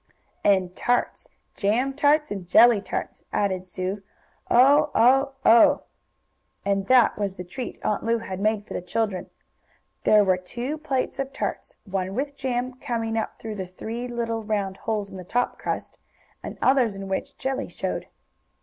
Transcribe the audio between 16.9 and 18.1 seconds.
in which jelly showed.